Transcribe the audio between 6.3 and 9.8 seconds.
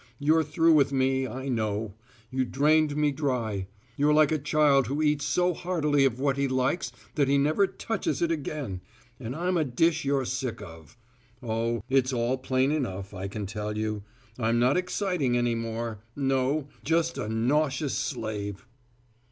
he likes that he never touches it again. And I'm a